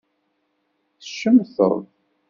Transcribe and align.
Tcemteḍ 1.01 1.75